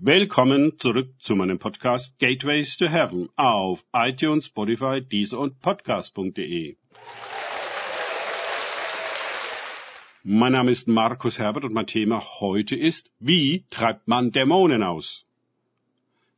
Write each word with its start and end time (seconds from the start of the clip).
Willkommen 0.00 0.78
zurück 0.78 1.12
zu 1.18 1.34
meinem 1.34 1.58
Podcast 1.58 2.20
Gateways 2.20 2.76
to 2.76 2.86
Heaven 2.86 3.30
auf 3.34 3.84
iTunes, 3.92 4.46
Spotify, 4.46 5.02
Deezer 5.02 5.40
und 5.40 5.60
Podcast.de. 5.60 6.76
Mein 10.22 10.52
Name 10.52 10.70
ist 10.70 10.86
Markus 10.86 11.40
Herbert 11.40 11.64
und 11.64 11.74
mein 11.74 11.88
Thema 11.88 12.22
heute 12.38 12.76
ist, 12.76 13.10
wie 13.18 13.64
treibt 13.70 14.06
man 14.06 14.30
Dämonen 14.30 14.84
aus? 14.84 15.26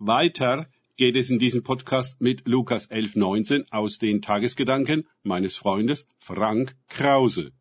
Weiter 0.00 0.68
geht 0.96 1.14
es 1.14 1.30
in 1.30 1.38
diesem 1.38 1.62
Podcast 1.62 2.20
mit 2.20 2.48
Lukas 2.48 2.90
11.19 2.90 3.70
aus 3.70 4.00
den 4.00 4.20
Tagesgedanken 4.20 5.06
meines 5.22 5.54
Freundes 5.54 6.06
Frank 6.18 6.74
Krause. 6.88 7.52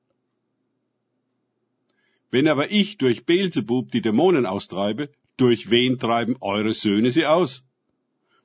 Wenn 2.32 2.48
aber 2.48 2.72
ich 2.72 2.98
durch 2.98 3.28
Beelzebub 3.28 3.92
die 3.92 4.02
Dämonen 4.02 4.48
austreibe, 4.48 5.12
durch 5.38 5.70
wen 5.70 6.00
treiben 6.00 6.38
eure 6.42 6.74
Söhne 6.74 7.12
sie 7.12 7.26
aus? 7.26 7.64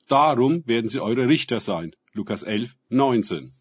Darum 0.08 0.66
werden 0.66 0.88
sie 0.88 1.00
eure 1.00 1.28
Richter 1.28 1.60
sein. 1.60 1.94
Lukas 2.14 2.42
11, 2.42 2.74
19. 2.88 3.52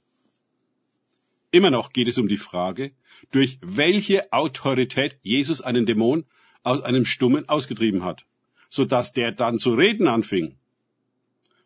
Immer 1.52 1.70
noch 1.70 1.92
geht 1.92 2.08
es 2.08 2.18
um 2.18 2.28
die 2.28 2.38
Frage, 2.38 2.92
durch 3.32 3.60
welche 3.62 4.32
Autorität 4.32 5.18
Jesus 5.22 5.62
einen 5.62 5.86
Dämon 5.86 6.26
aus 6.64 6.82
einem 6.82 7.06
Stummen 7.06 7.48
ausgetrieben 7.50 8.04
hat, 8.04 8.26
so 8.70 8.86
dass 8.86 9.14
der 9.14 9.32
dann 9.32 9.60
zu 9.60 9.74
reden 9.74 10.08
anfing. 10.08 10.58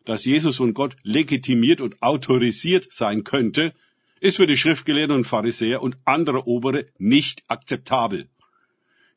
Dass 0.04 0.24
Jesus 0.24 0.56
von 0.56 0.74
Gott 0.74 0.96
legitimiert 1.02 1.80
und 1.80 2.02
autorisiert 2.02 2.92
sein 2.92 3.22
könnte, 3.22 3.72
ist 4.20 4.36
für 4.36 4.46
die 4.46 4.56
Schriftgelehrten 4.56 5.14
und 5.16 5.24
Pharisäer 5.26 5.82
und 5.82 5.96
andere 6.04 6.46
Obere 6.46 6.86
nicht 6.98 7.44
akzeptabel. 7.48 8.28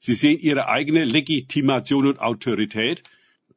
Sie 0.05 0.13
sehen 0.13 0.37
ihre 0.39 0.67
eigene 0.67 1.03
Legitimation 1.03 2.05
und 2.05 2.19
Autorität, 2.19 3.01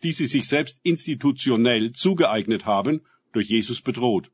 die 0.03 0.13
sie 0.13 0.25
sich 0.25 0.49
selbst 0.49 0.81
institutionell 0.83 1.93
zugeeignet 1.93 2.65
haben, 2.65 3.03
durch 3.35 3.51
Jesus 3.51 3.83
bedroht. 3.83 4.31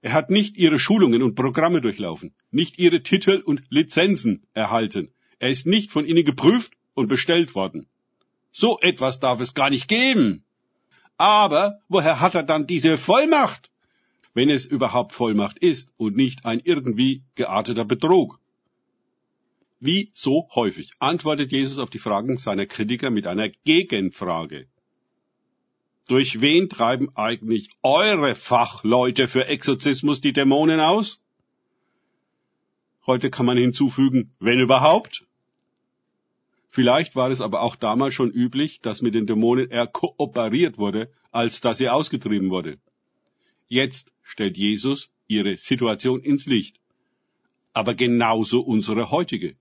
Er 0.00 0.12
hat 0.12 0.30
nicht 0.30 0.56
ihre 0.56 0.78
Schulungen 0.78 1.24
und 1.24 1.34
Programme 1.34 1.80
durchlaufen, 1.80 2.36
nicht 2.52 2.78
ihre 2.78 3.02
Titel 3.02 3.42
und 3.44 3.64
Lizenzen 3.68 4.46
erhalten. 4.54 5.10
Er 5.40 5.50
ist 5.50 5.66
nicht 5.66 5.90
von 5.90 6.06
ihnen 6.06 6.24
geprüft 6.24 6.74
und 6.94 7.08
bestellt 7.08 7.56
worden. 7.56 7.88
So 8.52 8.78
etwas 8.80 9.18
darf 9.18 9.40
es 9.40 9.54
gar 9.54 9.70
nicht 9.70 9.88
geben. 9.88 10.44
Aber 11.16 11.80
woher 11.88 12.20
hat 12.20 12.36
er 12.36 12.44
dann 12.44 12.68
diese 12.68 12.96
Vollmacht? 12.96 13.72
Wenn 14.34 14.50
es 14.50 14.66
überhaupt 14.66 15.12
Vollmacht 15.12 15.58
ist 15.58 15.92
und 15.96 16.14
nicht 16.14 16.44
ein 16.44 16.60
irgendwie 16.62 17.24
gearteter 17.34 17.84
Betrug. 17.84 18.38
Wie 19.78 20.10
so 20.14 20.48
häufig 20.54 20.92
antwortet 21.00 21.52
Jesus 21.52 21.78
auf 21.78 21.90
die 21.90 21.98
Fragen 21.98 22.38
seiner 22.38 22.64
Kritiker 22.64 23.10
mit 23.10 23.26
einer 23.26 23.50
Gegenfrage. 23.50 24.68
Durch 26.08 26.40
wen 26.40 26.68
treiben 26.68 27.10
eigentlich 27.14 27.68
eure 27.82 28.34
Fachleute 28.34 29.28
für 29.28 29.46
Exorzismus 29.46 30.20
die 30.20 30.32
Dämonen 30.32 30.80
aus? 30.80 31.20
Heute 33.06 33.28
kann 33.28 33.44
man 33.44 33.58
hinzufügen, 33.58 34.32
wenn 34.38 34.60
überhaupt. 34.60 35.26
Vielleicht 36.68 37.14
war 37.14 37.30
es 37.30 37.40
aber 37.40 37.60
auch 37.60 37.76
damals 37.76 38.14
schon 38.14 38.30
üblich, 38.30 38.80
dass 38.80 39.02
mit 39.02 39.14
den 39.14 39.26
Dämonen 39.26 39.70
eher 39.70 39.86
kooperiert 39.86 40.78
wurde, 40.78 41.10
als 41.32 41.60
dass 41.60 41.78
sie 41.78 41.90
ausgetrieben 41.90 42.50
wurde. 42.50 42.78
Jetzt 43.68 44.12
stellt 44.22 44.56
Jesus 44.56 45.10
ihre 45.26 45.58
Situation 45.58 46.22
ins 46.22 46.46
Licht. 46.46 46.80
Aber 47.74 47.94
genauso 47.94 48.60
unsere 48.60 49.10
heutige. 49.10 49.56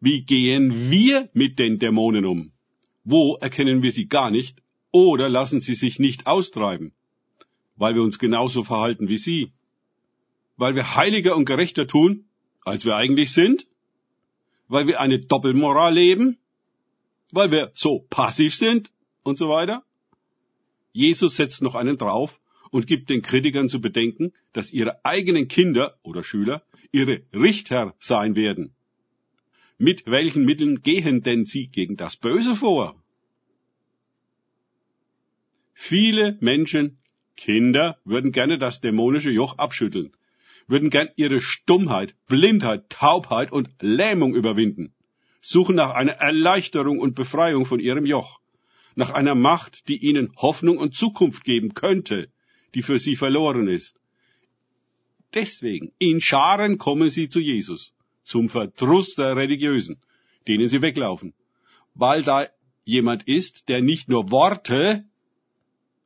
Wie 0.00 0.22
gehen 0.22 0.90
wir 0.90 1.30
mit 1.32 1.58
den 1.58 1.78
Dämonen 1.78 2.26
um? 2.26 2.52
Wo 3.04 3.36
erkennen 3.36 3.82
wir 3.82 3.92
sie 3.92 4.08
gar 4.08 4.30
nicht 4.30 4.62
oder 4.90 5.28
lassen 5.28 5.60
sie 5.60 5.74
sich 5.74 5.98
nicht 5.98 6.26
austreiben? 6.26 6.92
Weil 7.76 7.94
wir 7.94 8.02
uns 8.02 8.18
genauso 8.18 8.62
verhalten 8.62 9.08
wie 9.08 9.18
sie? 9.18 9.52
Weil 10.56 10.74
wir 10.74 10.96
heiliger 10.96 11.36
und 11.36 11.46
gerechter 11.46 11.86
tun, 11.86 12.26
als 12.62 12.84
wir 12.84 12.96
eigentlich 12.96 13.32
sind? 13.32 13.66
Weil 14.68 14.86
wir 14.86 15.00
eine 15.00 15.18
Doppelmoral 15.18 15.94
leben? 15.94 16.38
Weil 17.32 17.50
wir 17.50 17.72
so 17.74 18.06
passiv 18.10 18.54
sind? 18.54 18.92
Und 19.22 19.38
so 19.38 19.48
weiter? 19.48 19.82
Jesus 20.92 21.36
setzt 21.36 21.62
noch 21.62 21.74
einen 21.74 21.98
drauf 21.98 22.40
und 22.70 22.86
gibt 22.86 23.10
den 23.10 23.22
Kritikern 23.22 23.68
zu 23.68 23.80
bedenken, 23.80 24.32
dass 24.52 24.72
ihre 24.72 25.04
eigenen 25.04 25.48
Kinder 25.48 25.98
oder 26.02 26.22
Schüler 26.22 26.62
ihre 26.92 27.22
Richter 27.32 27.94
sein 27.98 28.36
werden. 28.36 28.75
Mit 29.78 30.06
welchen 30.06 30.46
Mitteln 30.46 30.80
gehen 30.80 31.22
denn 31.22 31.44
Sie 31.44 31.68
gegen 31.68 31.96
das 31.96 32.16
Böse 32.16 32.56
vor? 32.56 33.02
Viele 35.74 36.38
Menschen, 36.40 36.96
Kinder, 37.36 37.98
würden 38.04 38.32
gerne 38.32 38.56
das 38.56 38.80
dämonische 38.80 39.30
Joch 39.30 39.58
abschütteln, 39.58 40.12
würden 40.66 40.88
gern 40.88 41.10
ihre 41.16 41.42
Stummheit, 41.42 42.14
Blindheit, 42.26 42.88
Taubheit 42.88 43.52
und 43.52 43.68
Lähmung 43.82 44.34
überwinden, 44.34 44.94
suchen 45.42 45.76
nach 45.76 45.90
einer 45.90 46.12
Erleichterung 46.12 46.98
und 46.98 47.14
Befreiung 47.14 47.66
von 47.66 47.78
ihrem 47.78 48.06
Joch, 48.06 48.40
nach 48.94 49.10
einer 49.10 49.34
Macht, 49.34 49.88
die 49.88 49.98
ihnen 49.98 50.32
Hoffnung 50.36 50.78
und 50.78 50.94
Zukunft 50.94 51.44
geben 51.44 51.74
könnte, 51.74 52.30
die 52.74 52.82
für 52.82 52.98
sie 52.98 53.14
verloren 53.14 53.68
ist. 53.68 54.00
Deswegen, 55.34 55.92
in 55.98 56.22
Scharen 56.22 56.78
kommen 56.78 57.10
sie 57.10 57.28
zu 57.28 57.40
Jesus 57.40 57.92
zum 58.26 58.48
Verdruss 58.48 59.14
der 59.14 59.36
Religiösen, 59.36 59.96
denen 60.48 60.68
sie 60.68 60.82
weglaufen, 60.82 61.32
weil 61.94 62.22
da 62.22 62.46
jemand 62.84 63.22
ist, 63.22 63.68
der 63.68 63.80
nicht 63.80 64.08
nur 64.08 64.30
Worte, 64.30 65.04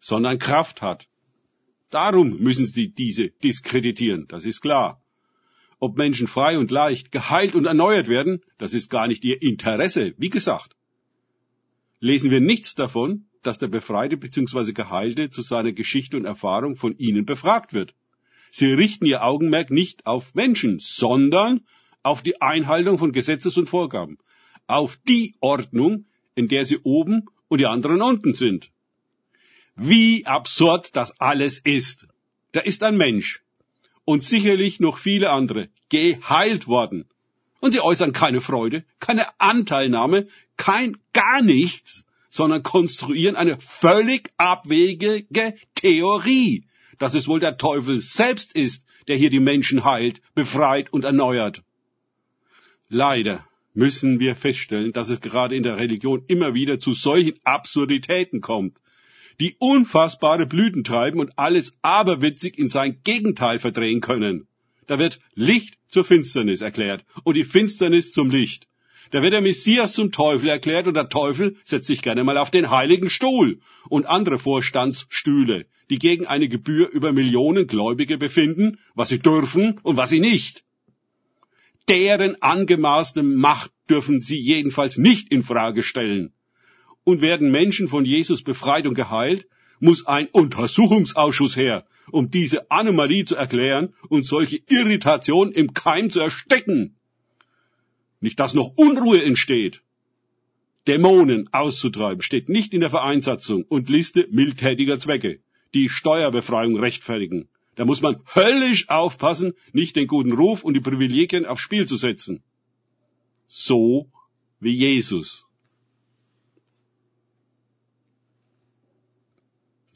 sondern 0.00 0.38
Kraft 0.38 0.82
hat. 0.82 1.08
Darum 1.88 2.38
müssen 2.38 2.66
sie 2.66 2.88
diese 2.88 3.30
diskreditieren, 3.30 4.28
das 4.28 4.44
ist 4.44 4.60
klar. 4.60 5.02
Ob 5.78 5.96
Menschen 5.96 6.28
frei 6.28 6.58
und 6.58 6.70
leicht, 6.70 7.10
geheilt 7.10 7.54
und 7.54 7.64
erneuert 7.64 8.08
werden, 8.08 8.42
das 8.58 8.74
ist 8.74 8.90
gar 8.90 9.08
nicht 9.08 9.24
ihr 9.24 9.40
Interesse, 9.40 10.14
wie 10.18 10.28
gesagt. 10.28 10.76
Lesen 12.00 12.30
wir 12.30 12.40
nichts 12.40 12.74
davon, 12.74 13.24
dass 13.42 13.58
der 13.58 13.68
Befreite 13.68 14.18
bzw. 14.18 14.72
Geheilte 14.72 15.30
zu 15.30 15.40
seiner 15.40 15.72
Geschichte 15.72 16.18
und 16.18 16.26
Erfahrung 16.26 16.76
von 16.76 16.96
ihnen 16.98 17.24
befragt 17.24 17.72
wird. 17.72 17.94
Sie 18.50 18.72
richten 18.72 19.06
ihr 19.06 19.24
Augenmerk 19.24 19.70
nicht 19.70 20.04
auf 20.06 20.34
Menschen, 20.34 20.78
sondern 20.80 21.62
auf 22.02 22.22
die 22.22 22.40
Einhaltung 22.40 22.98
von 22.98 23.12
Gesetzes 23.12 23.56
und 23.56 23.68
Vorgaben, 23.68 24.18
auf 24.66 24.98
die 25.08 25.34
Ordnung, 25.40 26.06
in 26.34 26.48
der 26.48 26.64
sie 26.64 26.78
oben 26.78 27.26
und 27.48 27.58
die 27.58 27.66
anderen 27.66 28.02
unten 28.02 28.34
sind. 28.34 28.70
Wie 29.76 30.26
absurd 30.26 30.94
das 30.96 31.20
alles 31.20 31.58
ist. 31.58 32.06
Da 32.52 32.60
ist 32.60 32.82
ein 32.82 32.96
Mensch 32.96 33.42
und 34.04 34.22
sicherlich 34.22 34.80
noch 34.80 34.98
viele 34.98 35.30
andere 35.30 35.68
geheilt 35.88 36.66
worden. 36.66 37.04
Und 37.60 37.72
sie 37.72 37.80
äußern 37.80 38.12
keine 38.12 38.40
Freude, 38.40 38.84
keine 38.98 39.26
Anteilnahme, 39.38 40.28
kein 40.56 40.96
gar 41.12 41.42
nichts, 41.42 42.04
sondern 42.30 42.62
konstruieren 42.62 43.36
eine 43.36 43.58
völlig 43.60 44.32
abwegige 44.36 45.54
Theorie, 45.74 46.64
dass 46.98 47.14
es 47.14 47.28
wohl 47.28 47.40
der 47.40 47.58
Teufel 47.58 48.00
selbst 48.00 48.52
ist, 48.54 48.84
der 49.08 49.16
hier 49.16 49.30
die 49.30 49.40
Menschen 49.40 49.84
heilt, 49.84 50.22
befreit 50.34 50.92
und 50.92 51.04
erneuert. 51.04 51.62
Leider 52.92 53.46
müssen 53.72 54.18
wir 54.18 54.34
feststellen, 54.34 54.92
dass 54.92 55.10
es 55.10 55.20
gerade 55.20 55.54
in 55.54 55.62
der 55.62 55.76
Religion 55.76 56.24
immer 56.26 56.54
wieder 56.54 56.80
zu 56.80 56.92
solchen 56.92 57.34
Absurditäten 57.44 58.40
kommt, 58.40 58.78
die 59.38 59.54
unfassbare 59.60 60.44
Blüten 60.44 60.82
treiben 60.82 61.20
und 61.20 61.38
alles 61.38 61.78
aberwitzig 61.82 62.58
in 62.58 62.68
sein 62.68 62.98
Gegenteil 63.04 63.60
verdrehen 63.60 64.00
können. 64.00 64.48
Da 64.88 64.98
wird 64.98 65.20
Licht 65.36 65.78
zur 65.86 66.04
Finsternis 66.04 66.62
erklärt 66.62 67.04
und 67.22 67.36
die 67.36 67.44
Finsternis 67.44 68.10
zum 68.10 68.28
Licht. 68.28 68.66
Da 69.12 69.22
wird 69.22 69.34
der 69.34 69.40
Messias 69.40 69.92
zum 69.92 70.10
Teufel 70.10 70.48
erklärt 70.48 70.88
und 70.88 70.94
der 70.94 71.08
Teufel 71.08 71.56
setzt 71.62 71.86
sich 71.86 72.02
gerne 72.02 72.24
mal 72.24 72.38
auf 72.38 72.50
den 72.50 72.70
heiligen 72.70 73.08
Stuhl 73.08 73.60
und 73.88 74.06
andere 74.06 74.40
Vorstandsstühle, 74.40 75.66
die 75.90 75.98
gegen 76.00 76.26
eine 76.26 76.48
Gebühr 76.48 76.88
über 76.88 77.12
Millionen 77.12 77.68
Gläubige 77.68 78.18
befinden, 78.18 78.80
was 78.96 79.10
sie 79.10 79.20
dürfen 79.20 79.78
und 79.84 79.96
was 79.96 80.10
sie 80.10 80.20
nicht 80.20 80.64
deren 81.88 82.40
angemaßte 82.40 83.22
Macht 83.22 83.72
dürfen 83.88 84.22
sie 84.22 84.38
jedenfalls 84.38 84.96
nicht 84.96 85.30
in 85.32 85.42
Frage 85.42 85.82
stellen. 85.82 86.32
Und 87.04 87.22
werden 87.22 87.50
Menschen 87.50 87.88
von 87.88 88.04
Jesus 88.04 88.42
befreit 88.42 88.86
und 88.86 88.94
geheilt, 88.94 89.48
muss 89.80 90.06
ein 90.06 90.28
Untersuchungsausschuss 90.28 91.56
her, 91.56 91.86
um 92.12 92.30
diese 92.30 92.70
Anomalie 92.70 93.24
zu 93.24 93.36
erklären 93.36 93.94
und 94.08 94.24
solche 94.24 94.60
Irritation 94.68 95.52
im 95.52 95.74
Keim 95.74 96.10
zu 96.10 96.20
erstecken. 96.20 96.96
Nicht, 98.20 98.38
dass 98.38 98.54
noch 98.54 98.72
Unruhe 98.76 99.22
entsteht. 99.24 99.82
Dämonen 100.86 101.48
auszutreiben 101.52 102.22
steht 102.22 102.48
nicht 102.48 102.74
in 102.74 102.80
der 102.80 102.90
Vereinssatzung 102.90 103.64
und 103.64 103.88
Liste 103.88 104.26
mildtätiger 104.30 104.98
Zwecke, 104.98 105.40
die 105.74 105.88
Steuerbefreiung 105.88 106.78
rechtfertigen. 106.78 107.48
Da 107.80 107.86
muss 107.86 108.02
man 108.02 108.20
höllisch 108.34 108.90
aufpassen, 108.90 109.54
nicht 109.72 109.96
den 109.96 110.06
guten 110.06 110.32
Ruf 110.32 110.64
und 110.64 110.74
die 110.74 110.80
Privilegien 110.80 111.46
aufs 111.46 111.62
Spiel 111.62 111.86
zu 111.86 111.96
setzen. 111.96 112.42
So 113.46 114.10
wie 114.60 114.74
Jesus. 114.74 115.46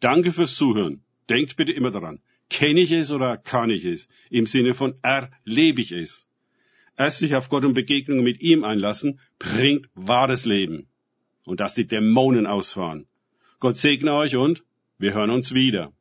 Danke 0.01 0.33
fürs 0.33 0.55
Zuhören. 0.55 1.05
Denkt 1.29 1.59
bitte 1.59 1.73
immer 1.73 1.91
daran. 1.91 2.23
Kenne 2.49 2.81
ich 2.81 2.91
es 2.91 3.13
oder 3.13 3.37
kann 3.37 3.69
ich 3.69 3.85
es? 3.85 4.09
Im 4.31 4.47
Sinne 4.47 4.73
von 4.73 4.95
erlebe 5.03 5.83
ich 5.83 5.93
es. 5.93 6.27
Erst 6.97 7.19
sich 7.19 7.35
auf 7.35 7.51
Gott 7.51 7.67
und 7.67 7.75
Begegnungen 7.75 8.25
mit 8.25 8.41
ihm 8.41 8.65
einlassen, 8.65 9.21
bringt 9.39 9.91
wahres 9.95 10.47
Leben. 10.47 10.89
Und 11.45 11.61
dass 11.61 11.75
die 11.75 11.87
Dämonen 11.87 12.47
ausfahren. 12.47 13.07
Gott 13.61 13.77
segne 13.77 14.15
euch 14.15 14.37
und 14.37 14.65
wir 14.97 15.13
hören 15.13 15.29
uns 15.29 15.53
wieder. 15.53 15.93